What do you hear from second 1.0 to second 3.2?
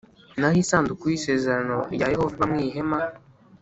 y isezerano rya Yehova iba mu ihema